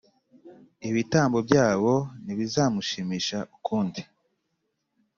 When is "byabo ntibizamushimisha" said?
1.47-3.37